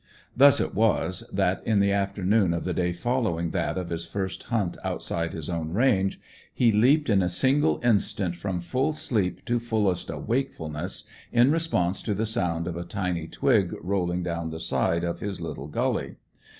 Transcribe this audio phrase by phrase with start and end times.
[0.35, 4.41] Thus it was that, in the afternoon of the day following that of his first
[4.45, 6.19] hunt outside his own range,
[6.51, 12.15] he leaped in a single instant from full sleep to fullest wakefulness in response to
[12.15, 16.15] the sound of a tiny twig rolling down the side of his little gully.